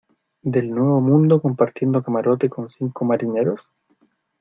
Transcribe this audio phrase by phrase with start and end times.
[0.41, 3.61] del nuevo mundo compartiendo camarote con cinco marineros?